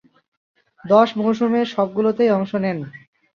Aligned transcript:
দশ 0.85 1.09
মৌসুমের 1.17 1.65
সবগুলোতেই 1.65 2.29
অংশ 2.29 2.51
নেন। 2.55 2.79